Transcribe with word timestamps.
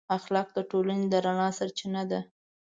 اخلاق 0.17 0.47
د 0.53 0.59
ټولنې 0.71 1.05
د 1.09 1.15
رڼا 1.25 1.49
سرچینه 1.59 2.03
ده. 2.11 2.19